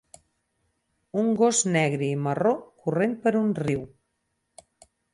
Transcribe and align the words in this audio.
un 1.25 1.29
gos 1.41 1.59
negre 1.77 2.09
i 2.09 2.17
marró 2.23 2.57
corrent 2.91 3.17
per 3.27 3.37
un 3.45 3.55
riu 3.63 3.89